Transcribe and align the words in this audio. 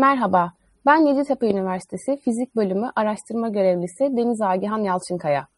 Merhaba, 0.00 0.52
ben 0.86 1.06
Yeditepe 1.06 1.50
Üniversitesi 1.50 2.16
Fizik 2.16 2.56
Bölümü 2.56 2.90
Araştırma 2.96 3.48
Görevlisi 3.48 4.16
Deniz 4.16 4.40
Agihan 4.40 4.78
Yalçınkaya. 4.78 5.48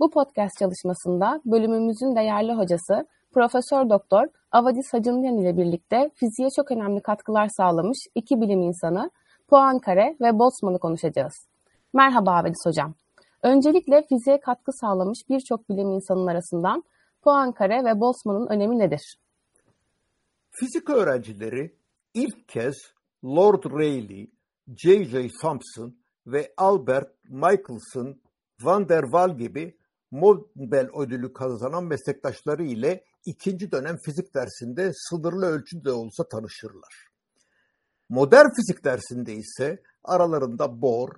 Bu 0.00 0.10
podcast 0.10 0.58
çalışmasında 0.58 1.40
bölümümüzün 1.44 2.16
değerli 2.16 2.52
hocası 2.52 3.06
Profesör 3.34 3.90
Doktor 3.90 4.26
Avadis 4.52 4.92
Hacınyan 4.92 5.36
ile 5.36 5.56
birlikte 5.56 6.10
fiziğe 6.14 6.48
çok 6.56 6.70
önemli 6.70 7.02
katkılar 7.02 7.48
sağlamış 7.56 7.98
iki 8.14 8.40
bilim 8.40 8.62
insanı 8.62 9.10
Poincare 9.48 10.16
ve 10.20 10.38
Boltzmann'ı 10.38 10.78
konuşacağız. 10.78 11.34
Merhaba 11.92 12.30
Avadis 12.30 12.66
Hocam. 12.66 12.94
Öncelikle 13.42 14.02
fiziğe 14.08 14.40
katkı 14.40 14.72
sağlamış 14.72 15.18
birçok 15.28 15.68
bilim 15.68 15.90
insanının 15.90 16.26
arasından 16.26 16.84
Poincare 17.22 17.84
ve 17.84 18.00
Boltzmann'ın 18.00 18.46
önemi 18.46 18.78
nedir? 18.78 19.18
Fizik 20.50 20.90
öğrencileri 20.90 21.76
ilk 22.14 22.48
kez 22.48 22.74
Lord 23.24 23.64
Rayleigh, 23.64 24.30
J.J. 24.76 25.28
Thomson 25.40 25.96
ve 26.26 26.52
Albert 26.56 27.14
Michelson 27.24 28.20
van 28.62 28.88
der 28.88 29.02
Waal 29.02 29.38
gibi 29.38 29.76
Nobel 30.12 30.88
ödülü 31.00 31.32
kazanan 31.32 31.84
meslektaşları 31.84 32.64
ile 32.64 33.04
ikinci 33.24 33.72
dönem 33.72 33.96
fizik 34.04 34.34
dersinde 34.34 34.92
sınırlı 34.94 35.46
ölçüde 35.46 35.92
olsa 35.92 36.28
tanışırlar. 36.28 37.08
Modern 38.08 38.46
fizik 38.56 38.84
dersinde 38.84 39.34
ise 39.34 39.82
aralarında 40.04 40.82
Bohr, 40.82 41.10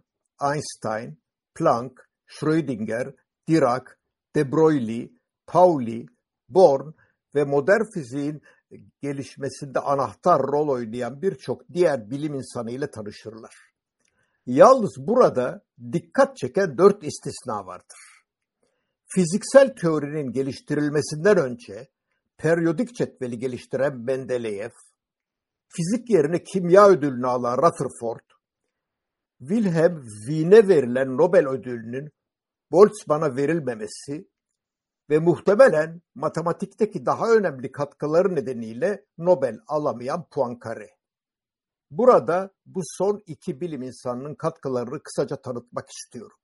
Einstein, 0.42 1.18
Planck, 1.54 1.92
Schrödinger, 2.26 3.14
Dirac, 3.48 3.84
de 4.34 4.52
Broglie, 4.52 5.10
Pauli, 5.46 6.06
Born 6.48 6.92
ve 7.34 7.44
modern 7.44 7.84
fiziğin 7.94 8.42
gelişmesinde 9.00 9.80
anahtar 9.80 10.42
rol 10.42 10.68
oynayan 10.68 11.22
birçok 11.22 11.68
diğer 11.72 12.10
bilim 12.10 12.34
insanı 12.34 12.70
ile 12.70 12.90
tanışırlar. 12.90 13.54
Yalnız 14.46 14.96
burada 14.98 15.64
dikkat 15.92 16.36
çeken 16.36 16.78
dört 16.78 17.04
istisna 17.04 17.66
vardır. 17.66 17.98
Fiziksel 19.06 19.74
teorinin 19.74 20.32
geliştirilmesinden 20.32 21.36
önce 21.36 21.88
periyodik 22.36 22.94
cetveli 22.94 23.38
geliştiren 23.38 23.98
Mendeleev, 23.98 24.70
fizik 25.68 26.10
yerine 26.10 26.42
kimya 26.42 26.88
ödülünü 26.88 27.26
alan 27.26 27.58
Rutherford, 27.58 28.32
Wilhelm 29.38 30.02
Wien'e 30.26 30.68
verilen 30.68 31.16
Nobel 31.16 31.48
ödülünün 31.48 32.10
Boltzmann'a 32.70 33.36
verilmemesi 33.36 34.28
ve 35.12 35.18
muhtemelen 35.18 36.02
matematikteki 36.14 37.06
daha 37.06 37.30
önemli 37.30 37.72
katkıları 37.72 38.34
nedeniyle 38.34 39.04
Nobel 39.18 39.58
alamayan 39.68 40.26
Poincaré. 40.30 40.88
Burada 41.90 42.50
bu 42.66 42.80
son 42.84 43.22
iki 43.26 43.60
bilim 43.60 43.82
insanının 43.82 44.34
katkılarını 44.34 45.02
kısaca 45.02 45.36
tanıtmak 45.36 45.88
istiyorum. 45.90 46.36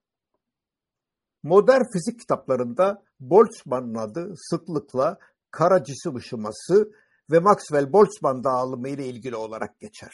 Modern 1.42 1.83
fizik 1.92 2.20
kitaplarında 2.20 3.02
Boltzmann'ın 3.20 3.94
adı 3.94 4.34
sıklıkla 4.36 5.19
kara 5.50 5.84
cisim 5.84 6.16
ışıması 6.16 6.92
ve 7.30 7.36
Maxwell-Boltzmann 7.36 8.44
dağılımı 8.44 8.89
ile 8.89 9.06
ilgili 9.06 9.36
olarak 9.36 9.80
geçer. 9.80 10.12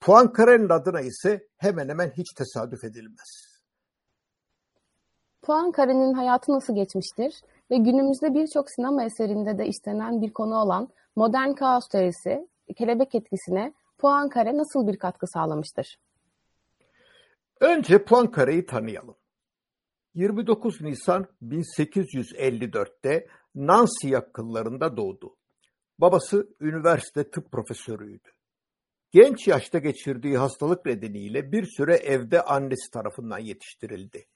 Poincaré'nin 0.00 0.68
adına 0.68 1.00
ise 1.00 1.48
hemen 1.56 1.88
hemen 1.88 2.10
hiç 2.10 2.32
tesadüf 2.36 2.84
edilmez. 2.84 3.58
Poincaré'nin 5.42 6.14
hayatı 6.14 6.52
nasıl 6.52 6.74
geçmiştir 6.74 7.42
ve 7.70 7.76
günümüzde 7.76 8.34
birçok 8.34 8.70
sinema 8.70 9.04
eserinde 9.04 9.58
de 9.58 9.66
işlenen 9.66 10.22
bir 10.22 10.32
konu 10.32 10.54
olan 10.54 10.88
modern 11.16 11.52
kaos 11.52 11.88
teorisi, 11.88 12.48
kelebek 12.76 13.14
etkisine 13.14 13.72
Poincaré 13.98 14.58
nasıl 14.58 14.86
bir 14.86 14.98
katkı 14.98 15.26
sağlamıştır? 15.26 15.98
Önce 17.60 17.96
Poincaré'yi 17.96 18.66
tanıyalım. 18.66 19.16
29 20.14 20.80
Nisan 20.80 21.26
1854'te 21.42 23.26
Nancy 23.54 24.08
yakınlarında 24.08 24.96
doğdu. 24.96 25.36
Babası 25.98 26.48
üniversite 26.60 27.30
tıp 27.30 27.52
profesörüydü. 27.52 28.28
Genç 29.10 29.48
yaşta 29.48 29.78
geçirdiği 29.78 30.38
hastalık 30.38 30.86
nedeniyle 30.86 31.52
bir 31.52 31.66
süre 31.76 31.94
evde 31.94 32.42
annesi 32.42 32.90
tarafından 32.90 33.38
yetiştirildi. 33.38 34.26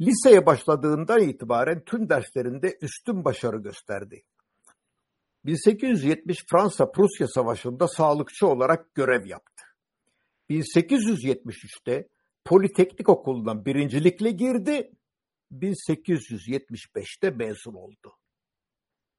Liseye 0.00 0.46
başladığından 0.46 1.22
itibaren 1.22 1.84
tüm 1.84 2.08
derslerinde 2.08 2.78
üstün 2.82 3.24
başarı 3.24 3.58
gösterdi. 3.58 4.22
1870 5.44 6.46
Fransa-Prusya 6.50 7.28
Savaşı'nda 7.28 7.88
sağlıkçı 7.88 8.46
olarak 8.46 8.94
görev 8.94 9.26
yaptı. 9.26 9.64
1873'te 10.50 12.08
Politeknik 12.44 13.08
Okulu'na 13.08 13.64
birincilikle 13.64 14.30
girdi, 14.30 14.92
1875'te 15.52 17.30
mezun 17.30 17.74
oldu. 17.74 18.16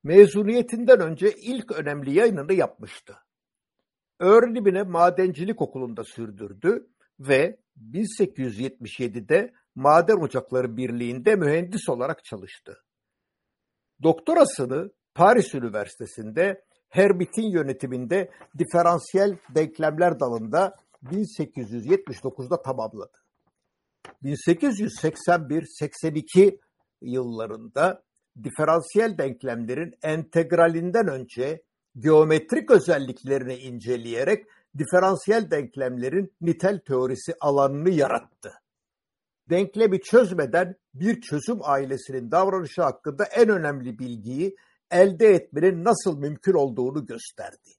Mezuniyetinden 0.03 0.99
önce 0.99 1.35
ilk 1.35 1.71
önemli 1.71 2.13
yayınını 2.13 2.53
yapmıştı. 2.53 3.17
Öğrenimine 4.19 4.83
madencilik 4.83 5.61
okulunda 5.61 6.03
sürdürdü 6.03 6.87
ve 7.19 7.59
1877'de 7.91 9.53
Maden 9.75 10.21
Ocakları 10.21 10.77
Birliği'nde 10.77 11.35
mühendis 11.35 11.89
olarak 11.89 12.25
çalıştı. 12.25 12.83
Doktorasını 14.03 14.91
Paris 15.15 15.55
Üniversitesi'nde 15.55 16.65
Hermit'in 16.89 17.51
yönetiminde 17.51 18.31
diferansiyel 18.57 19.37
denklemler 19.55 20.19
dalında 20.19 20.75
1879'da 21.03 22.61
tamamladı. 22.61 23.17
1881-82 24.23 26.59
yıllarında 27.01 28.03
diferansiyel 28.43 29.17
denklemlerin 29.17 29.93
entegralinden 30.03 31.07
önce 31.07 31.63
geometrik 31.97 32.71
özelliklerini 32.71 33.55
inceleyerek 33.55 34.45
diferansiyel 34.77 35.51
denklemlerin 35.51 36.33
nitel 36.41 36.79
teorisi 36.79 37.33
alanını 37.39 37.89
yarattı. 37.89 38.60
Denklemi 39.51 40.01
çözmeden 40.01 40.75
bir 40.93 41.21
çözüm 41.21 41.59
ailesinin 41.61 42.31
davranışı 42.31 42.81
hakkında 42.81 43.25
en 43.25 43.49
önemli 43.49 43.99
bilgiyi 43.99 44.55
elde 44.91 45.27
etmenin 45.27 45.83
nasıl 45.83 46.17
mümkün 46.19 46.53
olduğunu 46.53 47.05
gösterdi. 47.05 47.69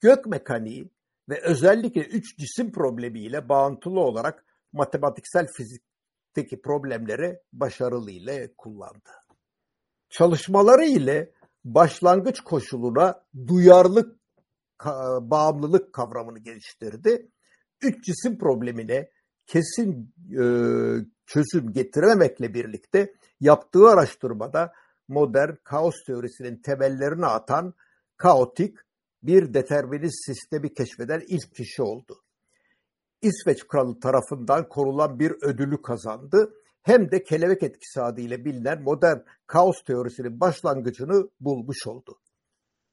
Gök 0.00 0.26
mekaniği 0.26 0.90
ve 1.28 1.40
özellikle 1.42 2.00
üç 2.00 2.38
cisim 2.38 2.72
problemiyle 2.72 3.48
bağıntılı 3.48 4.00
olarak 4.00 4.44
matematiksel 4.72 5.46
fizikteki 5.46 6.62
problemleri 6.62 7.40
başarılı 7.52 8.10
ile 8.10 8.54
kullandı. 8.58 9.10
Çalışmaları 10.10 10.84
ile 10.84 11.32
başlangıç 11.64 12.40
koşuluna 12.40 13.24
duyarlılık, 13.46 14.16
bağımlılık 15.20 15.92
kavramını 15.92 16.38
geliştirdi. 16.38 17.30
Üç 17.82 18.04
cisim 18.04 18.38
problemine 18.38 19.11
kesin 19.46 20.14
e, 20.30 20.44
çözüm 21.26 21.72
getirememekle 21.72 22.54
birlikte 22.54 23.14
yaptığı 23.40 23.88
araştırmada 23.88 24.72
modern 25.08 25.54
kaos 25.64 25.94
teorisinin 26.06 26.56
temellerini 26.56 27.26
atan 27.26 27.74
kaotik 28.16 28.76
bir 29.22 29.54
determinist 29.54 30.26
sistemi 30.26 30.74
keşfeden 30.74 31.22
ilk 31.28 31.54
kişi 31.54 31.82
oldu. 31.82 32.22
İsveç 33.22 33.66
kralı 33.66 34.00
tarafından 34.00 34.68
korulan 34.68 35.18
bir 35.18 35.30
ödülü 35.42 35.82
kazandı. 35.82 36.54
Hem 36.82 37.10
de 37.10 37.22
kelebek 37.22 37.62
etkisi 37.62 38.02
adıyla 38.02 38.44
bilinen 38.44 38.82
modern 38.82 39.18
kaos 39.46 39.84
teorisinin 39.86 40.40
başlangıcını 40.40 41.28
bulmuş 41.40 41.86
oldu. 41.86 42.18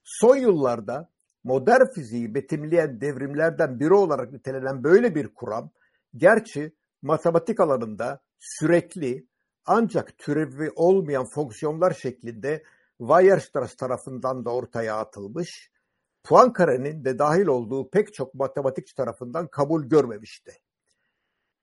Son 0.04 0.36
yıllarda 0.36 1.10
modern 1.44 1.86
fiziği 1.94 2.34
betimleyen 2.34 3.00
devrimlerden 3.00 3.80
biri 3.80 3.94
olarak 3.94 4.32
nitelenen 4.32 4.84
böyle 4.84 5.14
bir 5.14 5.28
kuram, 5.34 5.70
gerçi 6.16 6.72
matematik 7.02 7.60
alanında 7.60 8.20
sürekli 8.38 9.26
ancak 9.66 10.18
türevi 10.18 10.70
olmayan 10.76 11.26
fonksiyonlar 11.34 11.92
şeklinde 11.92 12.62
Weierstrass 12.98 13.76
tarafından 13.76 14.44
da 14.44 14.50
ortaya 14.50 14.96
atılmış, 14.96 15.70
Poincaré'nin 16.24 17.04
de 17.04 17.18
dahil 17.18 17.46
olduğu 17.46 17.90
pek 17.90 18.14
çok 18.14 18.34
matematikçi 18.34 18.94
tarafından 18.94 19.46
kabul 19.46 19.84
görmemişti. 19.84 20.52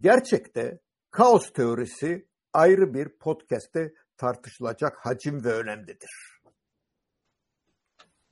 Gerçekte 0.02 0.80
kaos 1.12 1.54
teorisi 1.54 2.28
ayrı 2.54 2.94
bir 2.94 3.10
podcast'te 3.10 3.94
tartışılacak 4.18 4.98
hacim 5.06 5.44
ve 5.44 5.54
önemlidir. 5.54 6.42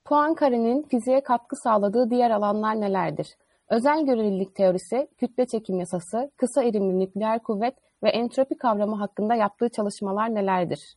Poincaré'nin 0.04 0.82
fiziğe 0.88 1.22
katkı 1.22 1.56
sağladığı 1.56 2.10
diğer 2.10 2.30
alanlar 2.30 2.80
nelerdir? 2.80 3.36
Özel 3.70 4.06
görelilik 4.06 4.54
teorisi, 4.54 5.08
kütle 5.18 5.46
çekim 5.46 5.78
yasası, 5.78 6.30
kısa 6.36 6.62
erimli 6.62 6.98
nükleer 6.98 7.42
kuvvet 7.42 7.74
ve 8.02 8.08
entropi 8.08 8.58
kavramı 8.58 8.96
hakkında 8.96 9.34
yaptığı 9.34 9.68
çalışmalar 9.68 10.34
nelerdir? 10.34 10.96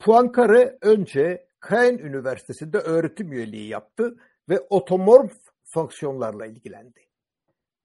Poincaré 0.00 0.78
önce 0.80 1.46
Caen 1.70 1.98
Üniversitesi'nde 1.98 2.78
öğretim 2.78 3.32
üyeliği 3.32 3.68
yaptı 3.68 4.16
ve 4.48 4.60
otomorf 4.70 5.32
fonksiyonlarla 5.74 6.46
ilgilendi. 6.46 7.00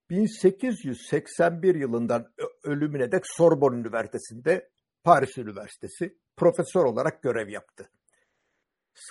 1881 0.09 1.75
yılından 1.75 2.27
ölümüne 2.63 3.11
dek 3.11 3.23
Sorbonne 3.27 3.79
Üniversitesi'nde 3.79 4.69
Paris 5.03 5.37
Üniversitesi 5.37 6.17
profesör 6.37 6.83
olarak 6.83 7.21
görev 7.21 7.49
yaptı. 7.49 7.89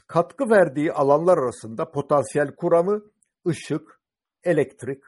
Katkı 0.07 0.51
verdiği 0.51 0.93
alanlar 0.93 1.39
arasında 1.39 1.91
potansiyel 1.91 2.55
kuramı, 2.55 3.03
ışık, 3.47 4.01
elektrik, 4.47 5.05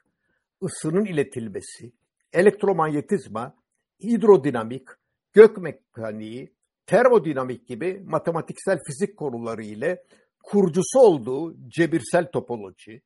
ısının 0.63 1.05
iletilmesi, 1.05 1.93
elektromanyetizma, 2.33 3.55
hidrodinamik, 4.03 4.89
gök 5.33 5.59
mekaniği, 5.59 6.55
termodinamik 6.87 7.69
gibi 7.69 8.03
matematiksel 8.07 8.79
fizik 8.87 9.17
konuları 9.17 9.63
ile 9.63 10.05
kurucusu 10.43 11.01
olduğu 11.01 11.69
cebirsel 11.69 12.31
topoloji, 12.31 13.03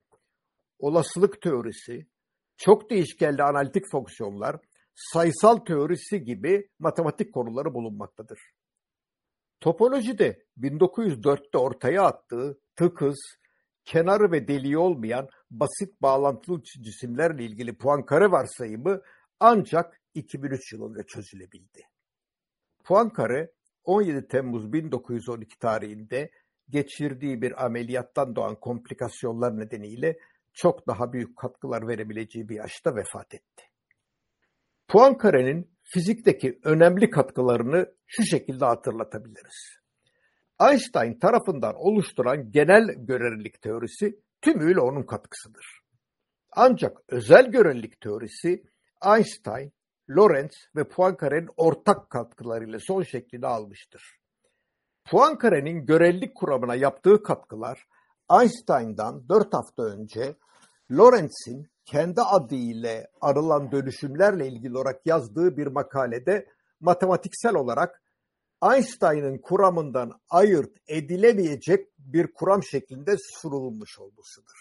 olasılık 0.78 1.42
teorisi, 1.42 2.06
çok 2.56 2.90
değişkenli 2.90 3.42
analitik 3.42 3.90
fonksiyonlar, 3.90 4.56
sayısal 4.94 5.56
teorisi 5.56 6.24
gibi 6.24 6.68
matematik 6.78 7.34
konuları 7.34 7.74
bulunmaktadır. 7.74 8.38
Topolojide 9.60 10.44
1904'te 10.58 11.58
ortaya 11.58 12.02
attığı 12.02 12.60
tıkız, 12.76 13.18
kenarı 13.84 14.32
ve 14.32 14.48
deliği 14.48 14.78
olmayan 14.78 15.28
basit 15.52 16.02
bağlantılı 16.02 16.62
cisimlerle 16.62 17.44
ilgili 17.44 17.76
Poincare 17.76 18.30
varsayımı 18.30 19.02
ancak 19.40 20.00
2003 20.14 20.72
yılında 20.72 21.02
çözülebildi. 21.02 21.80
Poincare 22.84 23.52
17 23.84 24.28
Temmuz 24.28 24.72
1912 24.72 25.58
tarihinde 25.58 26.30
geçirdiği 26.68 27.42
bir 27.42 27.64
ameliyattan 27.64 28.36
doğan 28.36 28.54
komplikasyonlar 28.60 29.58
nedeniyle 29.58 30.18
çok 30.52 30.86
daha 30.86 31.12
büyük 31.12 31.36
katkılar 31.36 31.88
verebileceği 31.88 32.48
bir 32.48 32.56
yaşta 32.56 32.96
vefat 32.96 33.34
etti. 33.34 33.64
Poincare'nin 34.88 35.70
fizikteki 35.82 36.58
önemli 36.64 37.10
katkılarını 37.10 37.94
şu 38.06 38.22
şekilde 38.22 38.64
hatırlatabiliriz. 38.64 39.82
Einstein 40.60 41.18
tarafından 41.18 41.74
oluşturan 41.74 42.50
genel 42.50 42.84
görelilik 42.96 43.62
teorisi 43.62 44.20
tümüyle 44.42 44.80
onun 44.80 45.02
katkısıdır. 45.02 45.82
Ancak 46.52 46.98
özel 47.08 47.50
görelilik 47.50 48.00
teorisi 48.00 48.64
Einstein, 49.04 49.72
Lorentz 50.10 50.56
ve 50.76 50.88
Poincare'nin 50.88 51.48
ortak 51.56 52.10
katkılarıyla 52.10 52.78
son 52.80 53.02
şeklini 53.02 53.46
almıştır. 53.46 54.18
Poincare'nin 55.10 55.86
görelilik 55.86 56.34
kuramına 56.34 56.74
yaptığı 56.74 57.22
katkılar 57.22 57.86
Einstein'dan 58.40 59.28
4 59.28 59.54
hafta 59.54 59.82
önce 59.82 60.36
Lorentz'in 60.90 61.66
kendi 61.84 62.20
adı 62.20 62.54
ile 62.54 63.10
arılan 63.20 63.72
dönüşümlerle 63.72 64.48
ilgili 64.48 64.76
olarak 64.76 65.06
yazdığı 65.06 65.56
bir 65.56 65.66
makalede 65.66 66.46
matematiksel 66.80 67.54
olarak 67.54 68.01
Einstein'ın 68.62 69.38
kuramından 69.38 70.20
ayırt 70.30 70.76
edilemeyecek 70.88 71.88
bir 71.98 72.32
kuram 72.32 72.62
şeklinde 72.62 73.16
sunulmuş 73.18 73.98
olmasıdır. 73.98 74.58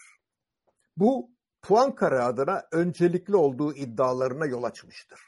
Bu 0.97 1.29
Poincare 1.61 2.19
adına 2.19 2.63
öncelikli 2.71 3.35
olduğu 3.35 3.73
iddialarına 3.73 4.45
yol 4.45 4.63
açmıştır. 4.63 5.19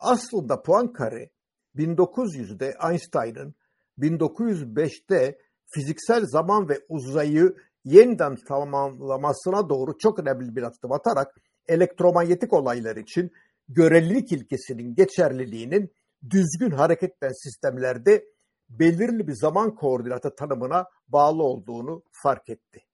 Aslında 0.00 0.62
Poincare 0.62 1.30
1900'de 1.76 2.76
Einstein'ın 2.90 3.54
1905'te 3.98 5.38
fiziksel 5.66 6.26
zaman 6.26 6.68
ve 6.68 6.80
uzayı 6.88 7.56
yeniden 7.84 8.36
tamamlamasına 8.48 9.68
doğru 9.68 9.98
çok 9.98 10.18
önemli 10.18 10.56
bir 10.56 10.62
adım 10.62 10.92
atarak 10.92 11.40
elektromanyetik 11.68 12.52
olaylar 12.52 12.96
için 12.96 13.30
görelilik 13.68 14.32
ilkesinin 14.32 14.94
geçerliliğinin 14.94 15.92
düzgün 16.30 16.70
hareket 16.70 17.16
eden 17.16 17.32
sistemlerde 17.44 18.24
belirli 18.68 19.28
bir 19.28 19.34
zaman 19.34 19.74
koordinatı 19.74 20.34
tanımına 20.34 20.86
bağlı 21.08 21.42
olduğunu 21.42 22.02
fark 22.22 22.48
etti. 22.48 22.86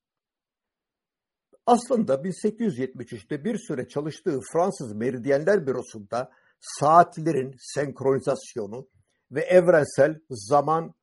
Aslında 1.66 2.14
1873'te 2.14 3.44
bir 3.44 3.58
süre 3.58 3.88
çalıştığı 3.88 4.40
Fransız 4.52 4.92
Meridyenler 4.92 5.66
Bürosu'nda 5.66 6.30
saatlerin 6.60 7.54
senkronizasyonu 7.58 8.88
ve 9.30 9.40
evrensel 9.40 10.20
zaman 10.30 10.94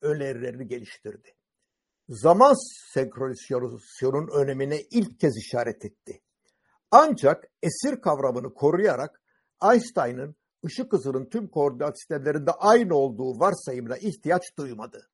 önerilerini 0.00 0.68
geliştirdi. 0.68 1.34
Zaman 2.08 2.54
senkronizasyonun 2.94 4.28
önemine 4.28 4.80
ilk 4.80 5.20
kez 5.20 5.36
işaret 5.36 5.84
etti. 5.84 6.22
Ancak 6.90 7.44
esir 7.62 8.00
kavramını 8.00 8.54
koruyarak 8.54 9.22
Einstein'ın 9.62 10.36
ışık 10.66 10.92
hızının 10.92 11.24
tüm 11.24 11.48
koordinat 11.48 12.00
sistemlerinde 12.00 12.50
aynı 12.50 12.94
olduğu 12.94 13.40
varsayımına 13.40 13.96
ihtiyaç 13.96 14.42
duymadı. 14.58 15.10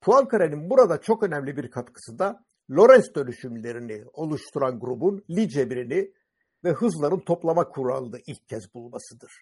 Poincare'nin 0.00 0.70
burada 0.70 1.00
çok 1.00 1.22
önemli 1.22 1.56
bir 1.56 1.70
katkısı 1.70 2.18
da 2.18 2.44
Lorentz 2.70 3.14
dönüşümlerini 3.14 4.04
oluşturan 4.12 4.80
grubun 4.80 5.24
Lie 5.30 5.48
cebirini 5.48 6.12
ve 6.64 6.72
hızların 6.72 7.20
toplama 7.20 7.68
kuralını 7.68 8.18
ilk 8.26 8.48
kez 8.48 8.74
bulmasıdır. 8.74 9.32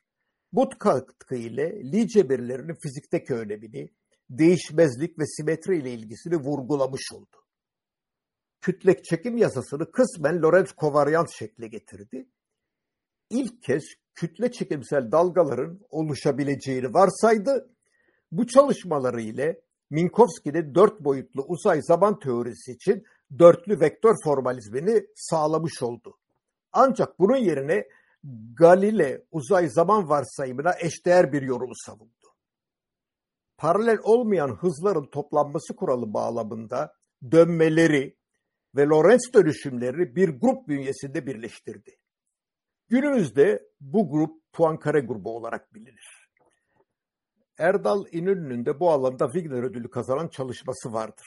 Bu 0.52 0.69
katkı 0.78 1.34
ile 1.34 1.92
Lie 1.92 2.08
cebirlerinin 2.08 2.75
fizikteki 2.75 3.34
önemini, 3.34 3.90
değişmezlik 4.30 5.19
ve 5.19 5.26
simetri 5.26 5.78
ile 5.78 5.92
ilgisini 5.92 6.36
vurgulamış 6.36 7.12
oldu. 7.12 7.36
Kütle 8.60 9.02
çekim 9.02 9.36
yasasını 9.36 9.92
kısmen 9.92 10.42
Lorentz 10.42 10.72
kovaryant 10.72 11.30
şekle 11.30 11.69
getirdi. 11.69 12.28
İlk 13.30 13.62
kez 13.62 13.84
kütle 14.19 14.53
çekimsel 14.53 15.12
dalgaların 15.12 15.81
oluşabileceğini 15.91 16.94
varsaydı. 16.94 17.70
Bu 18.32 18.47
çalışmaları 18.47 19.20
ile 19.20 19.61
Minkowski'nin 19.91 20.75
dört 20.75 21.00
boyutlu 21.00 21.43
uzay 21.43 21.82
zaman 21.82 22.19
teorisi 22.19 22.73
için 22.73 23.05
dörtlü 23.38 23.81
vektör 23.81 24.15
formalizmini 24.25 25.06
sağlamış 25.17 25.82
oldu. 25.82 26.19
Ancak 26.73 27.19
bunun 27.19 27.37
yerine 27.37 27.88
Galile 28.54 29.25
uzay 29.31 29.69
zaman 29.69 30.09
varsayımına 30.09 30.73
eşdeğer 30.81 31.33
bir 31.33 31.42
yorumu 31.42 31.75
savundu. 31.87 32.28
Paralel 33.59 33.99
olmayan 34.02 34.57
hızların 34.57 35.07
toplanması 35.07 35.76
kuralı 35.76 36.14
bağlamında 36.14 36.92
dönmeleri 37.31 38.16
ve 38.76 38.87
Lorentz 38.87 39.33
dönüşümleri 39.35 40.16
bir 40.16 40.28
grup 40.28 40.69
bünyesinde 40.69 41.26
birleştirdi. 41.26 41.98
Günümüzde 42.88 43.68
bu 43.80 44.11
grup 44.11 44.52
Poincare 44.52 45.00
grubu 45.00 45.37
olarak 45.37 45.75
bilinir. 45.75 46.28
Erdal 47.59 48.04
İnönü'nün 48.12 48.66
de 48.66 48.80
bu 48.80 48.90
alanda 48.90 49.30
Wigner 49.33 49.62
ödülü 49.62 49.90
kazanan 49.90 50.28
çalışması 50.28 50.92
vardır. 50.92 51.26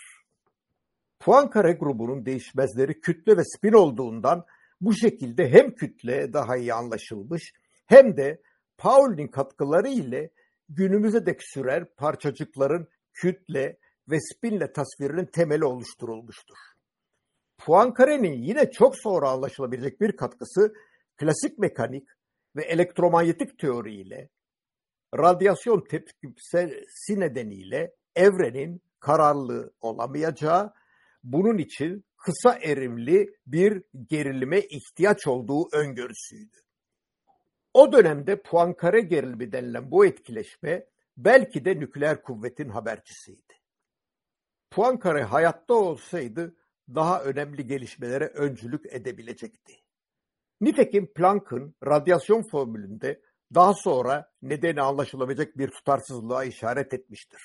Poincare 1.20 1.72
grubunun 1.72 2.26
değişmezleri 2.26 3.02
kütle 3.02 3.38
ve 3.38 3.44
spin 3.44 3.74
olduğundan 3.74 4.46
bu 4.82 4.94
şekilde 4.94 5.50
hem 5.50 5.76
kütle 5.76 6.34
daha 6.34 6.58
iyi 6.58 6.74
anlaşılmış 6.74 7.54
hem 7.86 8.18
de 8.18 8.42
Pauli'nin 8.78 9.28
katkıları 9.28 9.88
ile 9.88 10.32
günümüze 10.70 11.26
dek 11.26 11.44
sürer 11.44 11.96
parçacıkların 11.96 12.88
kütle 13.14 13.78
ve 14.10 14.18
spinle 14.20 14.74
tasvirinin 14.74 15.26
temeli 15.26 15.66
oluşturulmuştur. 15.66 16.58
Poincare'nin 17.58 18.34
yine 18.34 18.72
çok 18.72 18.98
sonra 18.98 19.30
anlaşılabilecek 19.30 20.02
bir 20.02 20.12
katkısı 20.12 20.74
klasik 21.18 21.58
mekanik 21.58 22.10
ve 22.56 22.64
elektromanyetik 22.64 23.60
teoriyle 23.60 24.30
radyasyon 25.18 25.82
tepkisi 25.90 27.20
nedeniyle 27.20 27.96
evrenin 28.16 28.82
kararlı 29.00 29.74
olamayacağı, 29.82 30.74
bunun 31.24 31.58
için 31.58 32.06
kısa 32.18 32.60
erimli 32.62 33.34
bir 33.46 33.84
gerilime 34.10 34.60
ihtiyaç 34.60 35.28
olduğu 35.28 35.70
öngörüsüydü. 35.74 36.58
O 37.74 37.94
dönemde 37.94 38.42
Poincare 38.42 39.02
gerilimi 39.02 39.52
denilen 39.52 39.92
bu 39.92 40.06
etkileşme 40.06 40.86
belki 41.18 41.66
de 41.66 41.80
nükleer 41.80 42.22
kuvvetin 42.22 42.70
habercisiydi. 42.70 43.54
Poincare 44.72 45.24
hayatta 45.24 45.74
olsaydı 45.74 46.56
daha 46.90 47.24
önemli 47.24 47.68
gelişmelere 47.68 48.26
öncülük 48.26 48.86
edebilecekti. 48.94 49.81
Nitekim 50.62 51.14
Planck'ın 51.14 51.76
radyasyon 51.86 52.44
formülünde 52.52 53.22
daha 53.56 53.74
sonra 53.74 54.32
nedeni 54.42 54.82
anlaşılamayacak 54.82 55.58
bir 55.58 55.68
tutarsızlığa 55.68 56.44
işaret 56.44 56.94
etmiştir. 56.94 57.42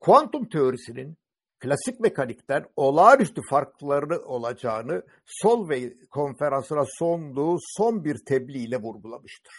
Kuantum 0.00 0.48
teorisinin 0.48 1.18
klasik 1.58 2.00
mekanikten 2.00 2.66
olağanüstü 2.76 3.40
farklarını 3.50 4.18
olacağını 4.24 5.02
Solvay 5.26 5.94
konferansına 6.10 6.84
sunduğu 6.98 7.56
son 7.60 8.04
bir 8.04 8.24
tebliğ 8.24 8.64
ile 8.64 8.76
vurgulamıştır. 8.76 9.54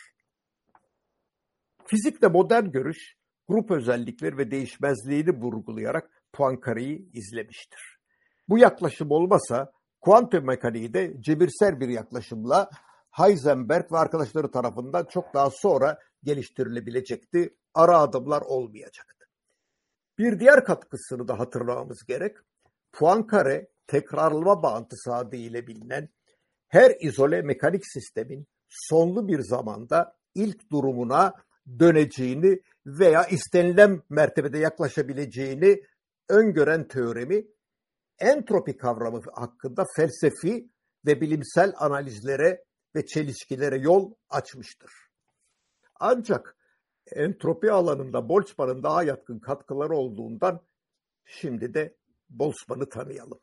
Fizikte 1.85 2.27
modern 2.27 2.71
görüş, 2.71 3.15
grup 3.47 3.71
özellikleri 3.71 4.37
ve 4.37 4.51
değişmezliğini 4.51 5.41
vurgulayarak 5.41 6.23
Poincare'yi 6.33 7.09
izlemiştir. 7.13 7.97
Bu 8.49 8.57
yaklaşım 8.57 9.11
olmasa 9.11 9.71
Kuantum 10.01 10.45
mekaniği 10.45 10.93
de 10.93 11.13
cebirsel 11.19 11.79
bir 11.79 11.89
yaklaşımla 11.89 12.69
Heisenberg 13.11 13.91
ve 13.91 13.97
arkadaşları 13.97 14.51
tarafından 14.51 15.05
çok 15.05 15.33
daha 15.33 15.49
sonra 15.49 15.99
geliştirilebilecekti. 16.23 17.55
Ara 17.73 17.99
adımlar 17.99 18.41
olmayacaktı. 18.41 19.25
Bir 20.17 20.39
diğer 20.39 20.65
katkısını 20.65 21.27
da 21.27 21.39
hatırlamamız 21.39 22.05
gerek. 22.05 22.37
Poincare 22.91 23.67
tekrarlama 23.87 24.63
bağıntısı 24.63 25.13
adı 25.13 25.35
ile 25.35 25.67
bilinen 25.67 26.09
her 26.67 26.95
izole 26.99 27.41
mekanik 27.41 27.87
sistemin 27.87 28.47
sonlu 28.69 29.27
bir 29.27 29.39
zamanda 29.39 30.15
ilk 30.35 30.71
durumuna 30.71 31.33
döneceğini 31.79 32.59
veya 32.85 33.25
istenilen 33.25 34.01
mertebede 34.09 34.57
yaklaşabileceğini 34.57 35.83
öngören 36.29 36.87
teoremi 36.87 37.45
entropi 38.21 38.77
kavramı 38.77 39.21
hakkında 39.33 39.85
felsefi 39.95 40.69
ve 41.05 41.21
bilimsel 41.21 41.73
analizlere 41.77 42.63
ve 42.95 43.05
çelişkilere 43.05 43.77
yol 43.77 44.13
açmıştır. 44.29 44.91
Ancak 45.99 46.57
entropi 47.15 47.71
alanında 47.71 48.29
Boltzmann'ın 48.29 48.83
daha 48.83 49.03
yatkın 49.03 49.39
katkıları 49.39 49.95
olduğundan 49.95 50.61
şimdi 51.25 51.73
de 51.73 51.95
Boltzmann'ı 52.29 52.89
tanıyalım. 52.89 53.39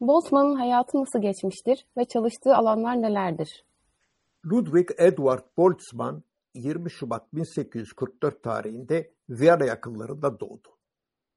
Boltzmann'ın 0.00 0.56
hayatı 0.56 0.98
nasıl 0.98 1.22
geçmiştir 1.22 1.86
ve 1.96 2.04
çalıştığı 2.04 2.56
alanlar 2.56 3.02
nelerdir? 3.02 3.64
Ludwig 4.46 4.90
Edward 4.98 5.44
Boltzmann 5.56 6.22
20 6.54 6.90
Şubat 6.90 7.34
1844 7.34 8.42
tarihinde 8.42 9.12
Viyana 9.28 9.64
yakınlarında 9.64 10.40
doğdu. 10.40 10.78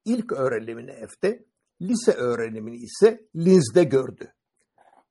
İlk 0.04 0.32
öğrenimini 0.32 1.06
F'de, 1.06 1.44
lise 1.82 2.12
öğrenimini 2.12 2.76
ise 2.76 3.28
Linz'de 3.36 3.84
gördü. 3.84 4.32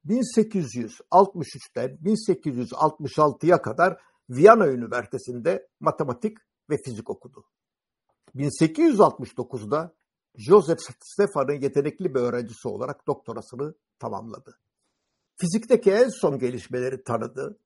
1863'ten 0.06 1.90
1866'ya 2.04 3.62
kadar 3.62 4.02
Viyana 4.30 4.68
Üniversitesi'nde 4.68 5.68
matematik 5.80 6.38
ve 6.70 6.78
fizik 6.78 7.10
okudu. 7.10 7.46
1869'da 8.36 9.96
Joseph 10.36 10.80
Stefan'ın 11.00 11.62
yetenekli 11.62 12.16
bir 12.16 12.20
öğrencisi 12.20 12.68
olarak 12.68 13.08
doktorasını 13.08 13.74
tamamladı. 14.00 14.60
Fizikteki 15.36 15.92
en 15.92 16.10
son 16.10 16.40
gelişmeleri 16.40 17.04
tanıdı. 17.04 17.60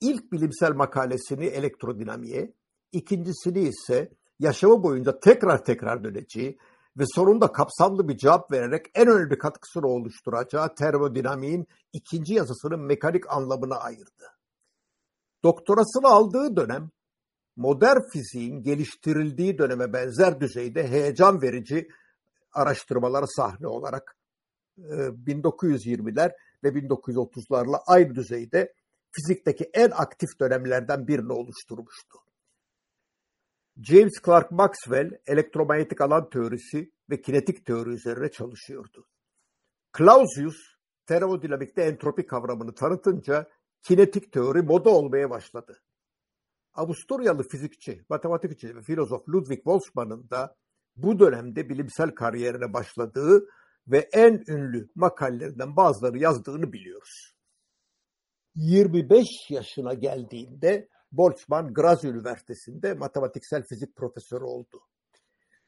İlk 0.00 0.32
bilimsel 0.32 0.72
makalesini 0.72 1.44
elektrodinamiğe, 1.46 2.54
ikincisini 2.92 3.60
ise 3.60 4.12
yaşamı 4.38 4.82
boyunca 4.82 5.20
tekrar 5.20 5.64
tekrar 5.64 6.04
döneceği 6.04 6.58
ve 6.96 7.04
sonunda 7.06 7.52
kapsamlı 7.52 8.08
bir 8.08 8.16
cevap 8.16 8.52
vererek 8.52 8.86
en 8.94 9.08
önemli 9.08 9.38
katkısını 9.38 9.86
oluşturacağı 9.86 10.74
termodinamiğin 10.74 11.66
ikinci 11.92 12.34
yazısının 12.34 12.80
mekanik 12.80 13.30
anlamına 13.30 13.76
ayırdı. 13.76 14.24
Doktorasını 15.42 16.08
aldığı 16.08 16.56
dönem 16.56 16.90
modern 17.56 18.00
fiziğin 18.12 18.62
geliştirildiği 18.62 19.58
döneme 19.58 19.92
benzer 19.92 20.40
düzeyde 20.40 20.88
heyecan 20.88 21.42
verici 21.42 21.88
araştırmalara 22.52 23.26
sahne 23.26 23.66
olarak 23.66 24.16
1920'ler 24.78 26.32
ve 26.64 26.68
1930'larla 26.68 27.80
aynı 27.86 28.14
düzeyde 28.14 28.74
fizikteki 29.10 29.70
en 29.74 29.90
aktif 29.90 30.40
dönemlerden 30.40 31.08
birini 31.08 31.32
oluşturmuştu. 31.32 32.18
James 33.82 34.12
Clerk 34.24 34.50
Maxwell 34.50 35.10
elektromanyetik 35.26 36.00
alan 36.00 36.30
teorisi 36.30 36.92
ve 37.10 37.20
kinetik 37.20 37.66
teori 37.66 37.90
üzerine 37.90 38.30
çalışıyordu. 38.30 39.06
Clausius 39.98 40.56
termodinamikte 41.06 41.82
entropi 41.82 42.26
kavramını 42.26 42.74
tanıtınca 42.74 43.48
kinetik 43.82 44.32
teori 44.32 44.62
moda 44.62 44.90
olmaya 44.90 45.30
başladı. 45.30 45.82
Avusturyalı 46.74 47.48
fizikçi, 47.48 48.04
matematikçi 48.08 48.76
ve 48.76 48.82
filozof 48.82 49.28
Ludwig 49.28 49.64
Boltzmann'ın 49.64 50.30
da 50.30 50.56
bu 50.96 51.18
dönemde 51.18 51.68
bilimsel 51.68 52.10
kariyerine 52.10 52.72
başladığı 52.72 53.46
ve 53.88 54.08
en 54.12 54.44
ünlü 54.48 54.88
makalelerinden 54.94 55.76
bazıları 55.76 56.18
yazdığını 56.18 56.72
biliyoruz. 56.72 57.32
25 58.54 59.26
yaşına 59.50 59.94
geldiğinde 59.94 60.88
Boltzmann 61.16 61.74
Graz 61.74 62.04
Üniversitesi'nde 62.04 62.94
matematiksel 62.94 63.62
fizik 63.62 63.96
profesörü 63.96 64.44
oldu. 64.44 64.80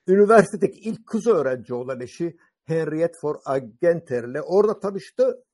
Üniversitedeki 0.07 0.79
ilk 0.79 1.07
kız 1.07 1.27
öğrenci 1.27 1.75
olan 1.75 2.01
eşi 2.01 2.37
Henriette 2.65 3.19
for 3.21 3.37
Agenter 3.45 4.25
ile 4.25 4.43
orada 4.43 4.81
tanıştı. 4.81 5.45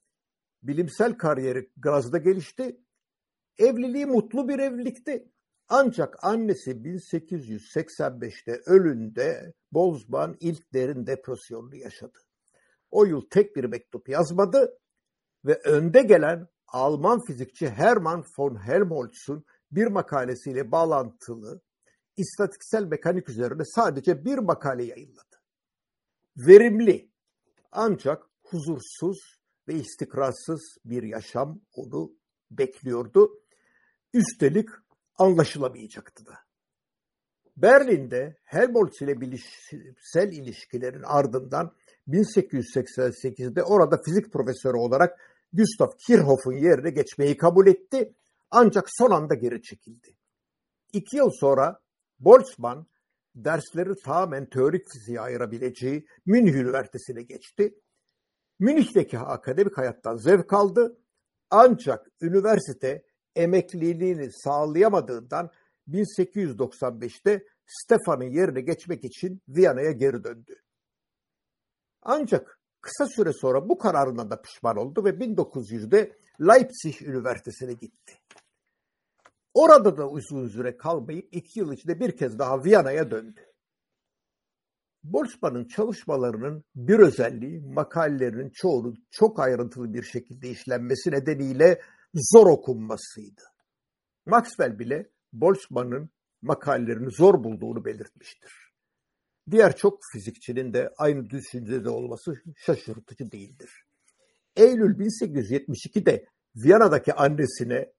Bilimsel 0.62 1.16
kariyeri 1.16 1.70
Graz'da 1.76 2.18
gelişti. 2.18 2.80
Evliliği 3.58 4.06
mutlu 4.06 4.48
bir 4.48 4.58
evlilikti. 4.58 5.28
Ancak 5.68 6.24
annesi 6.24 6.70
1885'te 6.70 8.60
ölünde 8.66 9.52
Boltzmann 9.72 10.36
ilk 10.40 10.72
derin 10.72 11.06
depresyonunu 11.06 11.76
yaşadı. 11.76 12.18
O 12.90 13.04
yıl 13.04 13.20
tek 13.30 13.56
bir 13.56 13.64
mektup 13.64 14.08
yazmadı 14.08 14.78
ve 15.44 15.60
önde 15.64 16.02
gelen 16.02 16.48
Alman 16.66 17.24
fizikçi 17.24 17.68
Hermann 17.70 18.24
von 18.38 18.66
Helmholtz'un 18.66 19.44
bir 19.76 19.86
makalesiyle 19.86 20.72
bağlantılı 20.72 21.60
istatistiksel 22.16 22.84
mekanik 22.84 23.28
üzerine 23.28 23.62
sadece 23.64 24.24
bir 24.24 24.38
makale 24.38 24.84
yayınladı. 24.84 25.40
Verimli 26.36 27.10
ancak 27.72 28.22
huzursuz 28.42 29.38
ve 29.68 29.74
istikrarsız 29.74 30.76
bir 30.84 31.02
yaşam 31.02 31.60
onu 31.74 32.12
bekliyordu. 32.50 33.42
Üstelik 34.12 34.68
anlaşılamayacaktı 35.18 36.26
da. 36.26 36.34
Berlin'de 37.56 38.36
Helmholtz 38.44 39.02
ile 39.02 39.20
bilimsel 39.20 40.32
ilişkilerin 40.32 41.02
ardından 41.02 41.72
1888'de 42.08 43.62
orada 43.62 44.02
fizik 44.02 44.32
profesörü 44.32 44.76
olarak 44.76 45.20
Gustav 45.52 45.90
Kirchhoff'un 46.06 46.52
yerine 46.52 46.90
geçmeyi 46.90 47.36
kabul 47.36 47.66
etti 47.66 48.14
ancak 48.54 48.88
son 48.98 49.10
anda 49.10 49.34
geri 49.34 49.62
çekildi. 49.62 50.16
İki 50.92 51.16
yıl 51.16 51.30
sonra 51.30 51.80
Boltzmann 52.18 52.86
dersleri 53.34 53.94
tamamen 54.04 54.50
teorik 54.50 54.88
fiziğe 54.92 55.20
ayırabileceği 55.20 56.06
Münih 56.26 56.54
Üniversitesi'ne 56.54 57.22
geçti. 57.22 57.74
Münih'teki 58.58 59.18
akademik 59.18 59.78
hayattan 59.78 60.16
zevk 60.16 60.52
aldı 60.52 60.98
ancak 61.50 62.10
üniversite 62.20 63.04
emekliliğini 63.36 64.32
sağlayamadığından 64.32 65.50
1895'te 65.88 67.44
Stefan'ın 67.66 68.30
yerine 68.30 68.60
geçmek 68.60 69.04
için 69.04 69.42
Viyana'ya 69.48 69.90
geri 69.90 70.24
döndü. 70.24 70.62
Ancak 72.02 72.60
kısa 72.80 73.06
süre 73.06 73.32
sonra 73.32 73.68
bu 73.68 73.78
kararından 73.78 74.30
da 74.30 74.42
pişman 74.42 74.76
oldu 74.76 75.04
ve 75.04 75.10
1900'de 75.10 76.16
Leipzig 76.40 77.02
Üniversitesi'ne 77.02 77.72
gitti. 77.72 78.23
Orada 79.54 79.96
da 79.96 80.08
uzun 80.08 80.48
süre 80.48 80.76
kalmayıp 80.76 81.28
iki 81.32 81.60
yıl 81.60 81.72
içinde 81.72 82.00
bir 82.00 82.16
kez 82.16 82.38
daha 82.38 82.64
Viyana'ya 82.64 83.10
döndü. 83.10 83.40
Boltzmann'ın 85.04 85.64
çalışmalarının 85.64 86.64
bir 86.74 86.98
özelliği 86.98 87.60
makalelerinin 87.60 88.50
çoğunun 88.50 89.06
çok 89.10 89.40
ayrıntılı 89.40 89.94
bir 89.94 90.02
şekilde 90.02 90.50
işlenmesi 90.50 91.10
nedeniyle 91.10 91.80
zor 92.14 92.46
okunmasıydı. 92.46 93.42
Maxwell 94.26 94.78
bile 94.78 95.10
Boltzmann'ın 95.32 96.10
makalelerini 96.42 97.10
zor 97.10 97.44
bulduğunu 97.44 97.84
belirtmiştir. 97.84 98.52
Diğer 99.50 99.76
çok 99.76 99.98
fizikçinin 100.12 100.72
de 100.72 100.90
aynı 100.98 101.30
düşüncede 101.30 101.90
olması 101.90 102.34
şaşırtıcı 102.56 103.30
değildir. 103.30 103.84
Eylül 104.56 104.98
1872'de 104.98 106.26
Viyana'daki 106.56 107.14
annesine 107.14 107.92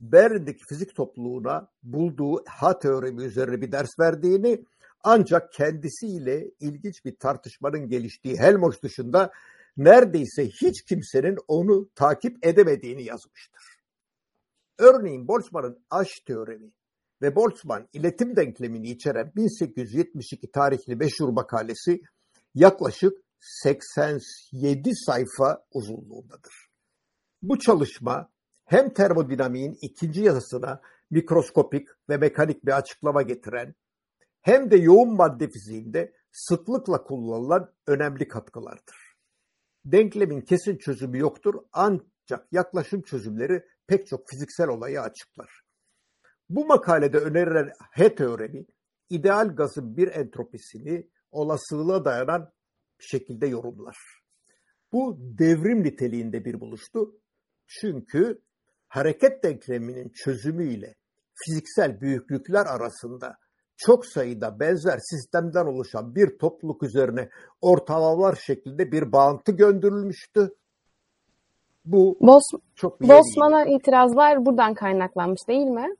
Berlin'deki 0.00 0.64
fizik 0.68 0.96
topluluğuna 0.96 1.68
bulduğu 1.82 2.44
H 2.44 2.78
teoremi 2.78 3.24
üzerine 3.24 3.60
bir 3.60 3.72
ders 3.72 3.98
verdiğini 3.98 4.64
ancak 5.04 5.52
kendisiyle 5.52 6.50
ilginç 6.60 7.04
bir 7.04 7.16
tartışmanın 7.16 7.88
geliştiği 7.88 8.38
Helmholtz 8.38 8.82
dışında 8.82 9.32
neredeyse 9.76 10.48
hiç 10.48 10.82
kimsenin 10.82 11.36
onu 11.48 11.88
takip 11.94 12.46
edemediğini 12.46 13.04
yazmıştır. 13.04 13.62
Örneğin 14.78 15.28
Boltzmann'ın 15.28 15.84
H 15.90 16.24
teoremi 16.26 16.72
ve 17.22 17.36
Boltzmann 17.36 17.88
iletim 17.92 18.36
denklemini 18.36 18.90
içeren 18.90 19.32
1872 19.36 20.50
tarihli 20.50 20.96
meşhur 20.96 21.28
makalesi 21.28 22.00
yaklaşık 22.54 23.18
87 23.40 24.90
sayfa 25.06 25.64
uzunluğundadır. 25.72 26.66
Bu 27.42 27.58
çalışma 27.58 28.30
hem 28.66 28.92
termodinamiğin 28.92 29.78
ikinci 29.82 30.22
yazısına 30.22 30.80
mikroskopik 31.10 31.88
ve 32.08 32.16
mekanik 32.16 32.66
bir 32.66 32.76
açıklama 32.76 33.22
getiren 33.22 33.74
hem 34.42 34.70
de 34.70 34.76
yoğun 34.76 35.16
madde 35.16 35.48
fiziğinde 35.48 36.12
sıklıkla 36.32 37.02
kullanılan 37.02 37.74
önemli 37.86 38.28
katkılardır. 38.28 39.16
Denklemin 39.84 40.40
kesin 40.40 40.76
çözümü 40.76 41.18
yoktur 41.18 41.54
ancak 41.72 42.52
yaklaşım 42.52 43.02
çözümleri 43.02 43.64
pek 43.86 44.06
çok 44.06 44.28
fiziksel 44.28 44.68
olayı 44.68 45.00
açıklar. 45.00 45.60
Bu 46.48 46.66
makalede 46.66 47.18
önerilen 47.18 47.72
H 47.90 48.14
teoremi 48.14 48.66
ideal 49.10 49.56
gazın 49.56 49.96
bir 49.96 50.08
entropisini 50.08 51.10
olasılığa 51.30 52.04
dayanan 52.04 52.52
bir 53.00 53.04
şekilde 53.04 53.46
yorumlar. 53.46 53.96
Bu 54.92 55.16
devrim 55.20 55.82
niteliğinde 55.82 56.44
bir 56.44 56.60
buluştu. 56.60 57.20
Çünkü 57.66 58.42
hareket 58.88 59.42
denkleminin 59.42 60.08
çözümüyle 60.08 60.94
fiziksel 61.34 62.00
büyüklükler 62.00 62.66
arasında 62.66 63.36
çok 63.76 64.06
sayıda 64.06 64.60
benzer 64.60 64.98
sistemden 64.98 65.66
oluşan 65.66 66.14
bir 66.14 66.38
topluluk 66.38 66.82
üzerine 66.82 67.28
ortalamalar 67.60 68.34
şeklinde 68.34 68.92
bir 68.92 69.12
bağıntı 69.12 69.52
gönderilmiştü. 69.52 70.54
Bu 71.84 72.18
Bos 72.20 72.42
çok 72.74 73.00
Boltzmann'a 73.00 73.64
itirazlar 73.66 74.46
buradan 74.46 74.74
kaynaklanmış 74.74 75.40
değil 75.48 75.66
mi? 75.66 75.94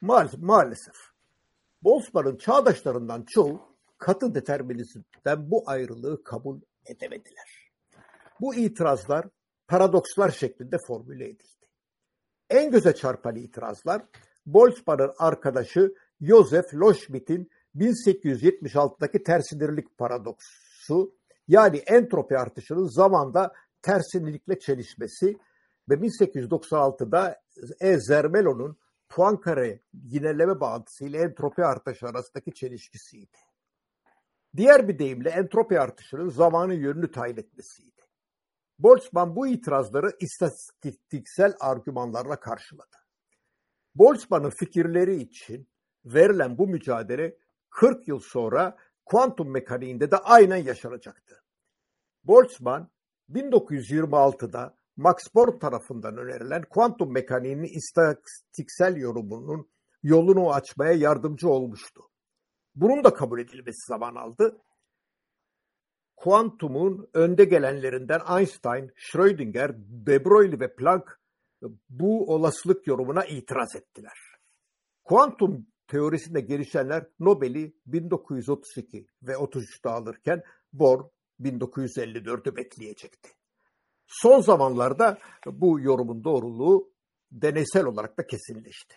Maalesef. 0.00 0.40
maalesef. 0.40 0.94
Boltzmann'ın 1.82 2.36
çağdaşlarından 2.36 3.24
çoğu 3.28 3.60
katı 3.98 4.34
determinizmden 4.34 5.50
bu 5.50 5.62
ayrılığı 5.66 6.24
kabul 6.24 6.60
edemediler. 6.86 7.70
Bu 8.40 8.54
itirazlar 8.54 9.26
paradokslar 9.68 10.30
şeklinde 10.30 10.76
formüle 10.86 11.24
edildi. 11.24 11.61
En 12.52 12.70
göze 12.70 12.94
çarpan 12.94 13.36
itirazlar 13.36 14.02
Boltzmann'ın 14.46 15.12
arkadaşı 15.18 15.94
Joseph 16.20 16.74
Loschmidt'in 16.74 17.50
1876'daki 17.76 19.22
tersinirlik 19.22 19.98
paradoksu 19.98 21.14
yani 21.48 21.76
entropi 21.76 22.38
artışının 22.38 22.86
zamanda 22.96 23.52
tersinirlikle 23.82 24.58
çelişmesi 24.58 25.38
ve 25.88 25.94
1896'da 25.94 27.42
E. 27.80 27.98
Zermelo'nun 27.98 28.76
Poincare 29.08 29.80
yineleme 29.92 30.60
bağıntısı 30.60 31.04
ile 31.04 31.18
entropi 31.18 31.64
artışı 31.64 32.06
arasındaki 32.06 32.54
çelişkisiydi. 32.54 33.38
Diğer 34.56 34.88
bir 34.88 34.98
deyimle 34.98 35.30
entropi 35.30 35.80
artışının 35.80 36.28
zamanın 36.28 36.74
yönünü 36.74 37.10
tayin 37.10 37.36
etmesiydi. 37.36 38.01
Boltzmann 38.82 39.36
bu 39.36 39.46
itirazları 39.46 40.16
istatistiksel 40.20 41.54
argümanlarla 41.60 42.40
karşıladı. 42.40 42.96
Boltzmann'ın 43.94 44.50
fikirleri 44.50 45.16
için 45.16 45.68
verilen 46.04 46.58
bu 46.58 46.66
mücadele 46.66 47.36
40 47.70 48.08
yıl 48.08 48.20
sonra 48.20 48.76
kuantum 49.04 49.50
mekaniğinde 49.50 50.10
de 50.10 50.16
aynen 50.16 50.56
yaşanacaktı. 50.56 51.42
Boltzmann 52.24 52.90
1926'da 53.30 54.74
Max 54.96 55.34
Born 55.34 55.58
tarafından 55.58 56.16
önerilen 56.16 56.62
kuantum 56.62 57.12
mekaniğinin 57.12 57.76
istatistiksel 57.76 58.96
yorumunun 58.96 59.70
yolunu 60.02 60.52
açmaya 60.52 60.92
yardımcı 60.92 61.48
olmuştu. 61.48 62.02
Bunun 62.74 63.04
da 63.04 63.14
kabul 63.14 63.40
edilmesi 63.40 63.86
zaman 63.86 64.14
aldı. 64.14 64.58
Kuantumun 66.22 67.08
önde 67.14 67.44
gelenlerinden 67.44 68.20
Einstein, 68.38 68.92
Schrödinger, 68.96 69.74
De 69.78 70.24
Broglie 70.24 70.60
ve 70.60 70.74
Planck 70.74 71.20
bu 71.88 72.34
olasılık 72.34 72.86
yorumuna 72.86 73.24
itiraz 73.24 73.76
ettiler. 73.76 74.18
Kuantum 75.04 75.66
teorisinde 75.86 76.40
gelişenler 76.40 77.06
Nobel'i 77.20 77.76
1932 77.86 79.06
ve 79.22 79.32
33'te 79.32 79.88
alırken 79.88 80.42
Bohr 80.72 81.10
1954'ü 81.40 82.56
bekleyecekti. 82.56 83.30
Son 84.06 84.40
zamanlarda 84.40 85.18
bu 85.46 85.80
yorumun 85.80 86.24
doğruluğu 86.24 86.92
deneysel 87.32 87.84
olarak 87.84 88.18
da 88.18 88.26
kesinleşti. 88.26 88.94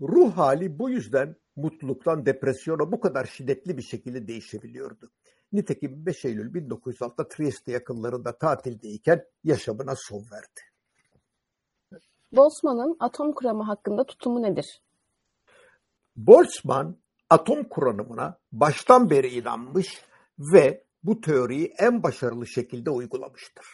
Ruh 0.00 0.36
hali 0.36 0.78
bu 0.78 0.90
yüzden 0.90 1.36
mutluluktan 1.56 2.26
depresyona 2.26 2.92
bu 2.92 3.00
kadar 3.00 3.24
şiddetli 3.24 3.76
bir 3.76 3.82
şekilde 3.82 4.28
değişebiliyordu. 4.28 5.10
Nitekim 5.52 6.06
5 6.06 6.24
Eylül 6.24 6.54
1906'da 6.54 7.28
Trieste 7.28 7.72
yakınlarında 7.72 8.38
tatildeyken 8.38 9.24
yaşamına 9.44 9.94
son 9.96 10.18
verdi. 10.18 10.60
Boltzmann'ın 12.32 12.96
atom 13.00 13.32
kuramı 13.32 13.62
hakkında 13.62 14.04
tutumu 14.04 14.42
nedir? 14.42 14.82
Boltzmann 16.16 16.96
atom 17.30 17.64
kuramına 17.64 18.38
baştan 18.52 19.10
beri 19.10 19.28
inanmış 19.28 20.02
ve 20.38 20.84
bu 21.02 21.20
teoriyi 21.20 21.74
en 21.78 22.02
başarılı 22.02 22.46
şekilde 22.46 22.90
uygulamıştır. 22.90 23.66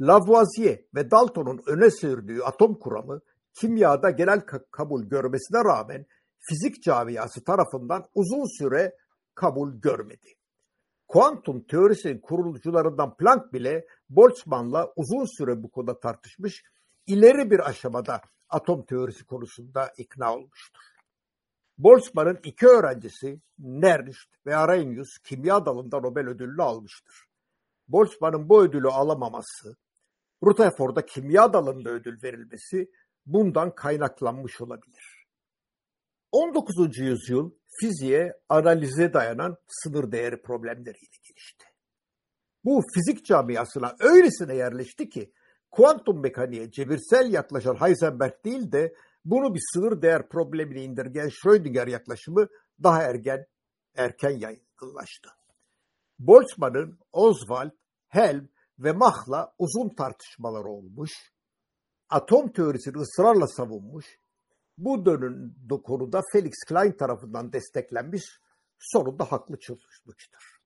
Lavoisier 0.00 0.80
ve 0.94 1.10
Dalton'un 1.10 1.60
öne 1.66 1.90
sürdüğü 1.90 2.40
atom 2.40 2.74
kuramı 2.74 3.20
kimyada 3.54 4.10
genel 4.10 4.40
kabul 4.70 5.04
görmesine 5.04 5.64
rağmen 5.64 6.06
fizik 6.38 6.82
camiası 6.82 7.44
tarafından 7.44 8.04
uzun 8.14 8.58
süre 8.58 8.96
kabul 9.34 9.74
görmedi. 9.74 10.39
Kuantum 11.10 11.64
teorisinin 11.66 12.20
kurulucularından 12.20 13.16
Planck 13.16 13.52
bile 13.52 13.86
Boltzmann'la 14.10 14.92
uzun 14.96 15.24
süre 15.36 15.62
bu 15.62 15.70
konuda 15.70 16.00
tartışmış, 16.00 16.62
ileri 17.06 17.50
bir 17.50 17.68
aşamada 17.68 18.20
atom 18.48 18.86
teorisi 18.86 19.24
konusunda 19.24 19.92
ikna 19.98 20.34
olmuştur. 20.34 20.82
Boltzmann'ın 21.78 22.40
iki 22.44 22.66
öğrencisi 22.66 23.40
Nernst 23.58 24.28
ve 24.46 24.56
Arrhenius 24.56 25.18
kimya 25.18 25.66
dalında 25.66 26.00
Nobel 26.00 26.28
ödülünü 26.28 26.62
almıştır. 26.62 27.14
Boltzmann'ın 27.88 28.48
bu 28.48 28.62
ödülü 28.62 28.88
alamaması, 28.88 29.76
Rutherford'a 30.42 31.06
kimya 31.06 31.52
dalında 31.52 31.90
ödül 31.90 32.22
verilmesi 32.22 32.90
bundan 33.26 33.74
kaynaklanmış 33.74 34.60
olabilir. 34.60 35.19
19. 36.32 36.98
yüzyıl 36.98 37.50
fiziğe 37.80 38.32
analize 38.48 39.12
dayanan 39.12 39.56
sınır 39.68 40.12
değeri 40.12 40.42
problemleriyle 40.42 41.16
gelişti. 41.28 41.64
Bu 42.64 42.82
fizik 42.94 43.24
camiasına 43.24 43.94
öylesine 44.00 44.56
yerleşti 44.56 45.08
ki 45.08 45.32
kuantum 45.70 46.22
mekaniğe 46.22 46.70
cebirsel 46.70 47.32
yaklaşan 47.32 47.74
Heisenberg 47.74 48.44
değil 48.44 48.72
de 48.72 48.94
bunu 49.24 49.54
bir 49.54 49.62
sınır 49.72 50.02
değer 50.02 50.28
problemine 50.28 50.82
indirgen 50.82 51.28
Schrödinger 51.28 51.86
yaklaşımı 51.86 52.46
daha 52.82 53.02
erken 53.02 53.46
erken 53.96 54.30
yaygınlaştı. 54.30 55.30
Boltzmann'ın 56.18 56.98
Oswald, 57.12 57.70
Helm 58.08 58.48
ve 58.78 58.92
Mach'la 58.92 59.54
uzun 59.58 59.88
tartışmalar 59.88 60.64
olmuş, 60.64 61.12
atom 62.08 62.52
teorisini 62.52 62.96
ısrarla 62.96 63.46
savunmuş, 63.46 64.06
bu 64.84 65.06
dönüm 65.06 65.54
konuda 65.84 66.22
Felix 66.32 66.54
Klein 66.68 66.92
tarafından 66.92 67.52
desteklenmiş, 67.52 68.24
sonunda 68.78 69.24
haklı 69.24 69.58
çıkmıştır. 69.58 70.60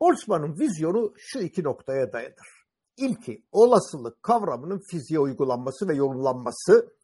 Boltzmann'ın 0.00 0.58
vizyonu 0.60 1.14
şu 1.16 1.38
iki 1.38 1.64
noktaya 1.64 2.12
dayanır. 2.12 2.64
İlki 2.96 3.44
olasılık 3.52 4.22
kavramının 4.22 4.80
fiziğe 4.90 5.20
uygulanması 5.20 5.88
ve 5.88 5.94
yorumlanması, 5.94 6.94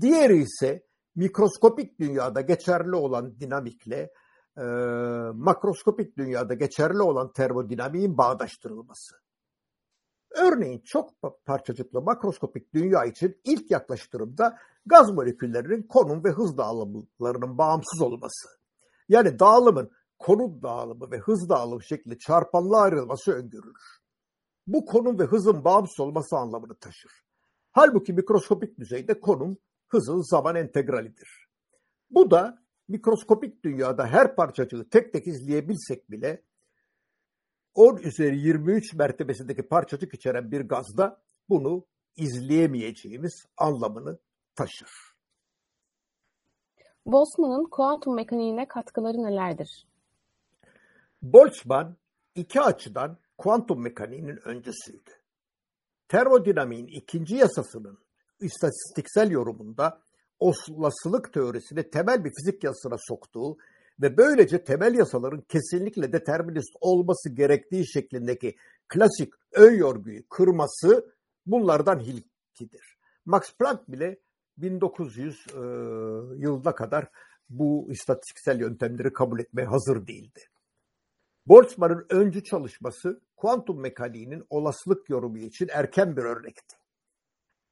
diğeri 0.00 0.36
ise 0.36 0.86
mikroskopik 1.16 2.00
dünyada 2.00 2.40
geçerli 2.40 2.96
olan 2.96 3.40
dinamikle 3.40 4.12
e, 4.56 4.62
makroskopik 5.34 6.18
dünyada 6.18 6.54
geçerli 6.54 7.02
olan 7.02 7.32
termodinamiğin 7.32 8.18
bağdaştırılması. 8.18 9.16
Örneğin 10.30 10.82
çok 10.84 11.10
parçacıklı 11.46 12.02
makroskopik 12.02 12.74
dünya 12.74 13.04
için 13.04 13.40
ilk 13.44 13.70
yaklaştırımda 13.70 14.58
gaz 14.86 15.10
moleküllerinin 15.10 15.82
konum 15.82 16.24
ve 16.24 16.30
hız 16.30 16.58
dağılımlarının 16.58 17.58
bağımsız 17.58 18.00
olması. 18.02 18.48
Yani 19.08 19.38
dağılımın 19.38 19.90
konum 20.18 20.62
dağılımı 20.62 21.10
ve 21.10 21.18
hız 21.18 21.48
dağılımı 21.48 21.84
şeklinde 21.84 22.18
çarpanlığa 22.18 22.80
ayrılması 22.80 23.32
öngörülür. 23.32 24.00
Bu 24.66 24.84
konum 24.84 25.18
ve 25.18 25.24
hızın 25.24 25.64
bağımsız 25.64 26.00
olması 26.00 26.36
anlamını 26.36 26.74
taşır. 26.74 27.12
Halbuki 27.72 28.12
mikroskopik 28.12 28.78
düzeyde 28.78 29.20
konum 29.20 29.58
hızın 29.88 30.30
zaman 30.30 30.56
entegralidir. 30.56 31.46
Bu 32.10 32.30
da 32.30 32.58
mikroskopik 32.88 33.64
dünyada 33.64 34.06
her 34.06 34.36
parçacığı 34.36 34.88
tek 34.90 35.12
tek 35.12 35.26
izleyebilsek 35.26 36.10
bile 36.10 36.42
10 37.74 37.96
üzeri 37.96 38.38
23 38.38 38.94
mertebesindeki 38.94 39.62
parçacık 39.62 40.14
içeren 40.14 40.50
bir 40.50 40.60
gazda 40.60 41.22
bunu 41.48 41.86
izleyemeyeceğimiz 42.16 43.44
anlamını 43.56 44.18
taşır. 44.60 44.90
Boltzmann'ın 47.06 47.64
kuantum 47.70 48.14
mekaniğine 48.14 48.68
katkıları 48.68 49.16
nelerdir? 49.16 49.86
Boltzmann 51.22 51.96
iki 52.34 52.60
açıdan 52.60 53.18
kuantum 53.38 53.82
mekaniğinin 53.82 54.48
öncüsüydü. 54.48 55.10
Termodinamiğin 56.08 56.86
ikinci 56.86 57.36
yasasının 57.36 57.98
istatistiksel 58.40 59.30
yorumunda 59.30 60.02
olasılık 60.38 61.32
teorisini 61.32 61.90
temel 61.90 62.24
bir 62.24 62.30
fizik 62.30 62.64
yasasına 62.64 62.96
soktuğu 62.98 63.58
ve 64.00 64.16
böylece 64.16 64.64
temel 64.64 64.94
yasaların 64.94 65.40
kesinlikle 65.40 66.12
determinist 66.12 66.76
olması 66.80 67.28
gerektiği 67.28 67.92
şeklindeki 67.92 68.56
klasik 68.88 69.32
ön 69.52 69.74
yorguyu 69.74 70.28
kırması 70.28 71.14
bunlardan 71.46 72.00
hilkidir. 72.00 72.98
Max 73.24 73.54
Planck 73.58 73.88
bile 73.88 74.20
1900 74.62 75.46
e, 75.48 75.58
yılına 76.36 76.74
kadar 76.74 77.08
bu 77.50 77.86
istatistiksel 77.90 78.60
yöntemleri 78.60 79.12
kabul 79.12 79.40
etmeye 79.40 79.64
hazır 79.64 80.06
değildi. 80.06 80.40
Boltzmann'ın 81.46 82.06
öncü 82.10 82.44
çalışması 82.44 83.20
kuantum 83.36 83.80
mekaniğinin 83.80 84.44
olasılık 84.50 85.10
yorumu 85.10 85.38
için 85.38 85.68
erken 85.72 86.16
bir 86.16 86.22
örnekti. 86.22 86.76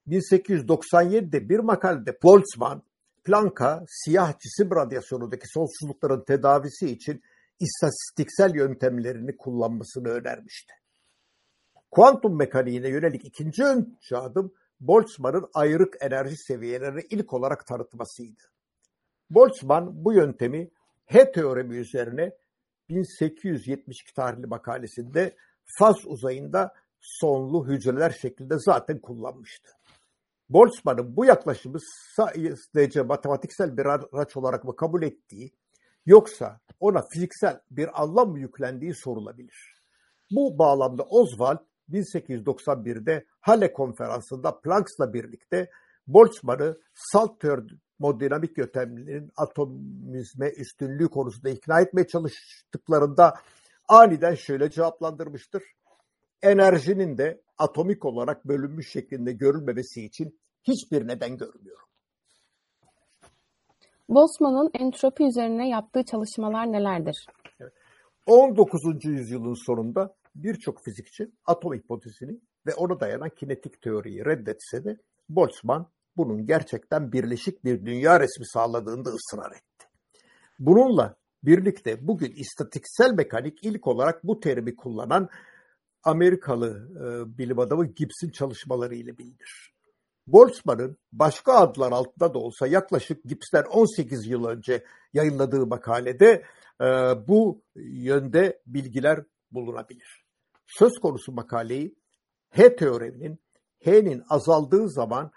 1897'de 0.09 1.49
bir 1.49 1.59
makalede 1.59 2.19
Boltzmann, 2.23 2.83
Planck'a 3.25 3.85
siyah 3.89 4.39
cisim 4.39 4.71
radyasyonundaki 4.71 5.47
sonsuzlukların 5.49 6.25
tedavisi 6.25 6.91
için 6.91 7.23
istatistiksel 7.61 8.55
yöntemlerini 8.55 9.37
kullanmasını 9.37 10.09
önermişti. 10.09 10.73
Kuantum 11.91 12.39
mekaniğine 12.39 12.89
yönelik 12.89 13.25
ikinci 13.25 13.65
öncü 13.65 14.17
adım 14.17 14.55
Boltzmann'ın 14.81 15.49
ayrık 15.55 15.97
enerji 16.01 16.37
seviyelerini 16.37 17.01
ilk 17.11 17.33
olarak 17.33 17.67
tanıtmasıydı. 17.67 18.43
Boltzmann 19.31 20.05
bu 20.05 20.13
yöntemi 20.13 20.71
H 21.07 21.33
teoremi 21.33 21.77
üzerine 21.77 22.33
1872 22.89 24.15
tarihli 24.15 24.47
makalesinde 24.47 25.37
faz 25.79 26.07
uzayında 26.07 26.75
sonlu 27.01 27.69
hücreler 27.69 28.11
şeklinde 28.11 28.59
zaten 28.59 28.99
kullanmıştı. 28.99 29.71
Boltzmann'ın 30.49 31.17
bu 31.17 31.25
yaklaşımı 31.25 31.79
sadece 32.17 33.03
matematiksel 33.03 33.77
bir 33.77 33.87
araç 33.87 34.37
olarak 34.37 34.65
mı 34.65 34.77
kabul 34.77 35.03
ettiği 35.03 35.53
yoksa 36.07 36.61
ona 36.81 37.03
fiziksel 37.03 37.61
bir 37.71 38.03
anlam 38.03 38.31
mı 38.31 38.39
yüklendiği 38.39 38.95
sorulabilir. 38.95 39.75
Bu 40.31 40.59
bağlamda 40.59 41.03
Oswald 41.03 41.59
1891'de 41.91 43.25
Halle 43.41 43.73
konferansında 43.73 44.61
Planck'la 44.61 45.13
birlikte 45.13 45.71
Boltzmann'ı 46.07 46.77
salt 46.95 47.41
termodinamik 47.41 48.59
yöntemlerin 48.59 49.31
atomizme 49.37 50.49
üstünlüğü 50.49 51.09
konusunda 51.09 51.49
ikna 51.49 51.81
etmeye 51.81 52.07
çalıştıklarında 52.07 53.35
aniden 53.89 54.35
şöyle 54.35 54.71
cevaplandırmıştır. 54.71 55.63
Enerjinin 56.43 57.19
de 57.19 57.41
atomik 57.59 58.05
olarak 58.05 58.45
bölünmüş 58.45 58.93
şeklinde 58.93 59.33
görülmemesi 59.33 60.05
için 60.05 60.41
hiçbir 60.63 61.09
neden 61.09 61.37
görmüyorum. 61.37 61.89
Boltzmann'ın 64.09 64.71
entropi 64.75 65.25
üzerine 65.25 65.69
yaptığı 65.69 66.05
çalışmalar 66.05 66.73
nelerdir? 66.73 67.27
19. 68.27 69.05
yüzyılın 69.05 69.67
sonunda 69.67 70.15
birçok 70.43 70.85
fizikçi 70.85 71.31
atom 71.47 71.75
hipotezini 71.75 72.41
ve 72.67 72.75
ona 72.75 73.01
dayanan 73.01 73.31
kinetik 73.31 73.83
teoriyi 73.83 74.25
reddetse 74.25 74.85
de 74.85 74.97
Boltzmann 75.29 75.87
bunun 76.17 76.47
gerçekten 76.47 77.13
birleşik 77.13 77.65
bir 77.65 77.87
dünya 77.87 78.21
resmi 78.21 78.47
sağladığında 78.47 79.11
ısrar 79.11 79.51
etti. 79.51 79.87
Bununla 80.59 81.17
birlikte 81.43 82.09
bugün 82.09 82.33
istatiksel 82.33 83.13
mekanik 83.13 83.65
ilk 83.65 83.87
olarak 83.87 84.25
bu 84.25 84.41
terimi 84.41 84.77
kullanan 84.77 85.29
Amerikalı 86.05 86.89
e, 86.97 87.39
bilim 87.39 87.59
adamı 87.59 87.87
Gibbs'in 87.87 88.31
çalışmaları 88.31 88.95
ile 88.95 89.19
bilinir. 89.19 89.75
Boltzmann'ın 90.27 90.97
başka 91.13 91.53
adlar 91.53 91.93
altında 91.93 92.35
da 92.35 92.39
olsa 92.39 92.67
yaklaşık 92.67 93.25
Gibbs'ten 93.25 93.63
18 93.63 94.27
yıl 94.27 94.45
önce 94.45 94.85
yayınladığı 95.13 95.67
makalede 95.67 96.45
e, 96.81 96.85
bu 97.29 97.63
yönde 97.77 98.63
bilgiler 98.67 99.25
bulunabilir. 99.51 100.28
Söz 100.69 100.99
konusu 100.99 101.33
makaleyi 101.33 101.95
H 102.51 102.77
teoreminin 102.77 103.39
H'nin 103.85 104.23
azaldığı 104.29 104.89
zaman 104.89 105.31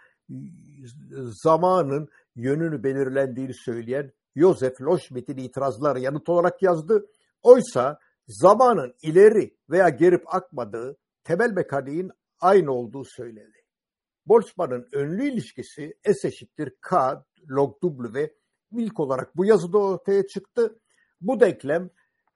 zamanın 1.44 2.10
yönünü 2.36 2.84
belirlendiğini 2.84 3.54
söyleyen 3.54 4.12
Joseph 4.36 4.82
Loschmidt'in 4.82 5.38
itirazları 5.38 6.00
yanıt 6.00 6.30
olarak 6.30 6.62
yazdı. 6.62 7.06
Oysa 7.42 8.00
zamanın 8.28 8.94
ileri 9.02 9.58
veya 9.70 9.90
gerip 9.90 10.36
akmadığı 10.36 10.98
temel 11.24 11.52
mekaniğin 11.52 12.12
aynı 12.40 12.72
olduğu 12.72 13.04
söyledi. 13.06 13.62
Boltzmann'ın 14.26 14.88
önlü 14.92 15.32
ilişkisi 15.32 15.94
S 16.06 16.28
eşittir 16.28 16.74
K 16.82 17.24
log 17.50 17.82
W 17.82 18.34
ilk 18.72 19.00
olarak 19.00 19.38
bu 19.38 19.46
yazıda 19.46 19.78
ortaya 19.78 20.28
çıktı. 20.28 20.80
Bu 21.22 21.40
denklem 21.40 21.90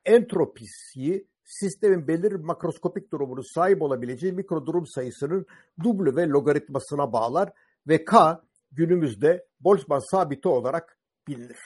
entropisiyi 0.06 1.28
sistemin 1.46 2.08
belirli 2.08 2.38
makroskopik 2.38 3.12
durumunu 3.12 3.44
sahip 3.44 3.82
olabileceği 3.82 4.34
mikro 4.34 4.66
durum 4.66 4.88
sayısının 4.88 5.46
W 5.84 6.28
logaritmasına 6.30 7.14
bağlar 7.14 7.54
ve 7.88 8.06
K 8.06 8.42
günümüzde 8.72 9.48
Boltzmann 9.60 10.12
sabiti 10.12 10.48
olarak 10.48 10.98
bilinir. 11.28 11.60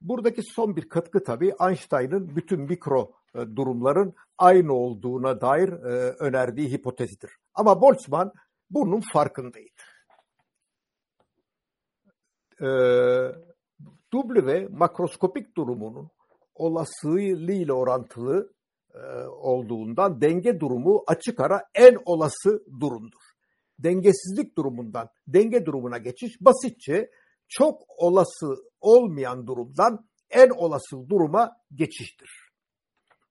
Buradaki 0.00 0.42
son 0.42 0.76
bir 0.76 0.88
katkı 0.88 1.24
tabii 1.24 1.52
Einstein'ın 1.60 2.36
bütün 2.36 2.60
mikro 2.60 3.12
e, 3.34 3.38
durumların 3.38 4.14
aynı 4.38 4.72
olduğuna 4.72 5.40
dair 5.40 5.68
e, 5.68 6.14
önerdiği 6.18 6.72
hipotezidir. 6.72 7.30
Ama 7.54 7.80
Boltzmann 7.80 8.32
bunun 8.70 9.02
farkındaydı. 9.12 9.82
E, 12.62 12.68
w 14.10 14.68
makroskopik 14.70 15.56
durumunun 15.56 16.10
olasılığıyla 16.54 17.74
orantılı 17.74 18.52
olduğundan 19.28 20.20
denge 20.20 20.60
durumu 20.60 21.04
açık 21.06 21.40
ara 21.40 21.62
en 21.74 21.98
olası 22.04 22.64
durumdur. 22.80 23.20
Dengesizlik 23.78 24.56
durumundan 24.56 25.08
denge 25.26 25.66
durumuna 25.66 25.98
geçiş 25.98 26.40
basitçe 26.40 27.10
çok 27.48 27.82
olası 27.96 28.56
olmayan 28.80 29.46
durumdan 29.46 30.06
en 30.30 30.50
olası 30.50 31.08
duruma 31.08 31.56
geçiştir. 31.74 32.30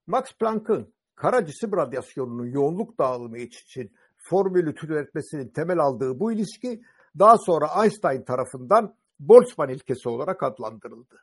Max 0.06 0.24
Planck'ın 0.40 0.94
kara 1.14 1.46
cisim 1.46 1.72
radyasyonunun 1.72 2.46
yoğunluk 2.46 2.98
dağılımı 2.98 3.38
için 3.38 3.92
formülü 4.16 4.74
türetmesinin 4.74 5.48
temel 5.48 5.78
aldığı 5.78 6.20
bu 6.20 6.32
ilişki 6.32 6.82
daha 7.18 7.38
sonra 7.38 7.82
Einstein 7.82 8.22
tarafından 8.22 8.94
Boltzmann 9.20 9.68
ilkesi 9.68 10.08
olarak 10.08 10.42
adlandırıldı. 10.42 11.20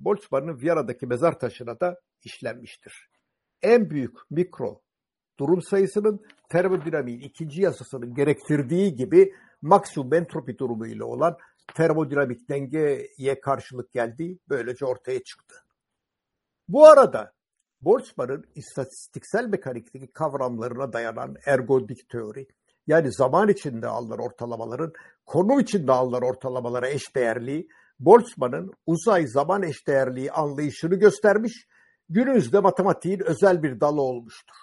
Boltzmann'ın 0.00 0.60
Viyana'daki 0.60 1.06
mezar 1.06 1.38
taşına 1.38 1.80
da 1.80 2.00
işlenmiştir. 2.24 3.08
En 3.62 3.90
büyük 3.90 4.16
mikro 4.30 4.80
durum 5.38 5.62
sayısının 5.62 6.20
termodinamiğin 6.48 7.20
ikinci 7.20 7.62
yasasının 7.62 8.14
gerektirdiği 8.14 8.94
gibi 8.94 9.34
maksimum 9.62 10.14
entropi 10.14 10.58
durumu 10.58 10.86
ile 10.86 11.04
olan 11.04 11.36
termodinamik 11.74 12.48
dengeye 12.48 13.40
karşılık 13.40 13.92
geldiği 13.92 14.38
böylece 14.48 14.84
ortaya 14.86 15.22
çıktı. 15.22 15.56
Bu 16.68 16.86
arada 16.86 17.32
Boltzmann'ın 17.80 18.44
istatistiksel 18.54 19.44
mekanikteki 19.44 20.12
kavramlarına 20.12 20.92
dayanan 20.92 21.36
ergodik 21.46 22.08
teori, 22.08 22.46
yani 22.86 23.12
zaman 23.12 23.48
içinde 23.48 23.86
alınan 23.86 24.18
ortalamaların 24.18 24.92
konum 25.26 25.60
içinde 25.60 25.92
alınan 25.92 26.22
ortalamalara 26.22 26.88
eşdeğerliği, 26.88 27.68
Boltzmann'ın 28.00 28.72
uzay 28.86 29.26
zaman 29.26 29.62
eşdeğerliği 29.62 30.32
anlayışını 30.32 30.94
göstermiş, 30.94 31.66
günümüzde 32.08 32.60
matematiğin 32.60 33.20
özel 33.20 33.62
bir 33.62 33.80
dalı 33.80 34.02
olmuştur. 34.02 34.56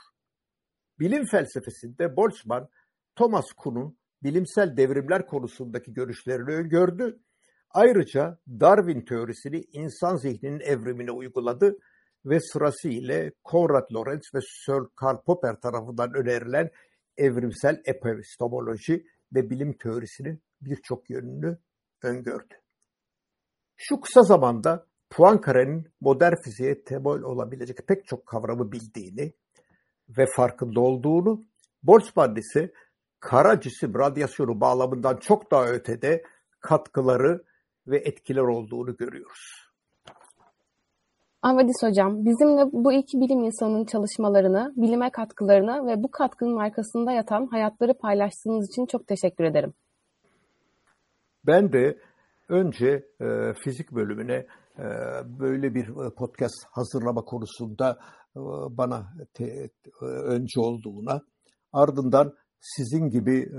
Bilim 0.99 1.25
felsefesinde 1.25 2.15
Boltzmann, 2.15 2.69
Thomas 3.15 3.45
Kuhn'un 3.57 3.97
bilimsel 4.23 4.77
devrimler 4.77 5.27
konusundaki 5.27 5.93
görüşlerini 5.93 6.51
öngördü. 6.51 7.19
Ayrıca 7.69 8.39
Darwin 8.47 9.01
teorisini 9.01 9.61
insan 9.71 10.15
zihninin 10.15 10.59
evrimine 10.59 11.11
uyguladı 11.11 11.77
ve 12.25 12.39
sırası 12.39 12.89
ile 12.89 13.31
Konrad 13.43 13.93
Lorenz 13.93 14.23
ve 14.35 14.39
Sir 14.41 14.95
Karl 14.95 15.21
Popper 15.25 15.55
tarafından 15.55 16.13
önerilen 16.13 16.69
evrimsel 17.17 17.81
epistemoloji 17.85 19.05
ve 19.35 19.49
bilim 19.49 19.77
teorisinin 19.77 20.43
birçok 20.61 21.09
yönünü 21.09 21.57
öngördü. 22.03 22.53
Şu 23.75 24.01
kısa 24.01 24.23
zamanda 24.23 24.87
Poincaré'nin 25.09 25.87
modern 26.01 26.35
fiziğe 26.43 26.83
temel 26.83 27.21
olabilecek 27.21 27.87
pek 27.87 28.05
çok 28.05 28.25
kavramı 28.25 28.71
bildiğini 28.71 29.33
ve 30.09 30.25
farkında 30.35 30.79
olduğunu, 30.79 31.41
Boltzmann 31.83 32.35
ise 32.35 32.71
kara 33.19 33.59
cisim 33.59 33.93
radyasyonu 33.93 34.61
bağlamından 34.61 35.17
çok 35.17 35.51
daha 35.51 35.67
ötede 35.67 36.23
katkıları 36.59 37.43
ve 37.87 37.97
etkiler 37.97 38.41
olduğunu 38.41 38.97
görüyoruz. 38.97 39.65
Avadis 41.41 41.83
Hocam, 41.83 42.25
bizimle 42.25 42.71
bu 42.71 42.93
iki 42.93 43.19
bilim 43.19 43.43
insanının 43.43 43.85
çalışmalarını, 43.85 44.73
bilime 44.75 45.09
katkılarını 45.09 45.87
ve 45.87 46.03
bu 46.03 46.11
katkının 46.11 46.57
arkasında 46.57 47.11
yatan 47.11 47.47
hayatları 47.47 47.93
paylaştığınız 47.93 48.69
için 48.69 48.85
çok 48.85 49.07
teşekkür 49.07 49.43
ederim. 49.43 49.73
Ben 51.47 51.73
de 51.73 51.97
önce 52.49 53.05
e, 53.21 53.53
fizik 53.53 53.91
bölümüne 53.91 54.45
böyle 55.39 55.75
bir 55.75 55.85
podcast 56.17 56.65
hazırlama 56.71 57.21
konusunda 57.21 57.99
bana 58.69 59.13
te, 59.33 59.69
önce 60.01 60.59
olduğuna, 60.59 61.21
ardından 61.73 62.33
sizin 62.59 63.09
gibi 63.09 63.49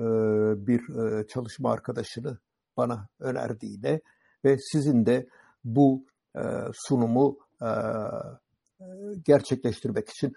bir 0.66 0.80
çalışma 1.26 1.72
arkadaşını 1.72 2.38
bana 2.76 3.08
önerdiğine 3.20 4.00
ve 4.44 4.56
sizin 4.72 5.06
de 5.06 5.28
bu 5.64 6.04
sunumu 6.72 7.38
gerçekleştirmek 9.26 10.08
için 10.08 10.32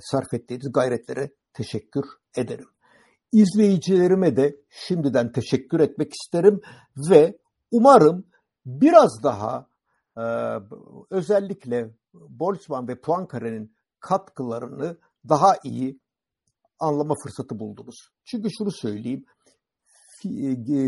sarf 0.00 0.34
ettiğiniz 0.34 0.72
gayretlere 0.72 1.30
teşekkür 1.52 2.04
ederim. 2.36 2.68
İzleyicilerime 3.32 4.36
de 4.36 4.56
şimdiden 4.70 5.32
teşekkür 5.32 5.80
etmek 5.80 6.12
isterim 6.12 6.60
ve 7.10 7.38
umarım 7.70 8.24
biraz 8.66 9.22
daha 9.22 9.66
özellikle 11.10 11.94
Boltzmann 12.14 12.88
ve 12.88 12.92
Poincaré'nin 12.92 13.76
katkılarını 14.00 14.98
daha 15.28 15.56
iyi 15.64 16.00
anlama 16.78 17.14
fırsatı 17.22 17.58
buldunuz. 17.58 17.96
Çünkü 18.24 18.48
şunu 18.58 18.70
söyleyeyim, 18.70 19.24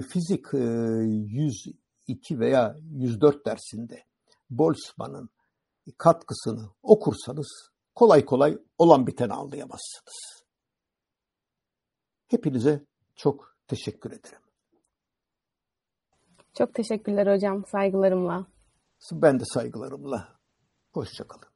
fizik 0.08 0.46
102 0.52 2.40
veya 2.40 2.76
104 2.90 3.46
dersinde 3.46 4.04
Boltzmann'ın 4.50 5.30
katkısını 5.98 6.70
okursanız 6.82 7.70
kolay 7.94 8.24
kolay 8.24 8.58
olan 8.78 9.06
biteni 9.06 9.32
anlayamazsınız. 9.32 10.44
Hepinize 12.28 12.84
çok 13.16 13.56
teşekkür 13.68 14.10
ederim. 14.10 14.38
Çok 16.58 16.74
teşekkürler 16.74 17.34
hocam. 17.34 17.64
Saygılarımla. 17.66 18.46
Ben 19.12 19.40
de 19.40 19.44
saygılarımla. 19.44 20.38
Hoşçakalın. 20.92 21.53